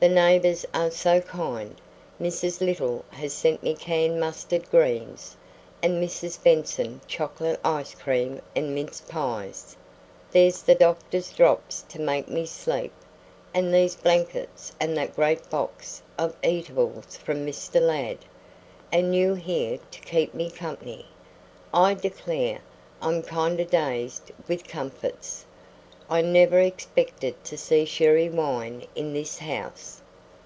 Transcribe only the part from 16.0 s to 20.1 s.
of eatables from Mr. Ladd; and you here to